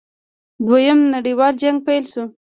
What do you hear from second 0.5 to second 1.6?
دویم نړیوال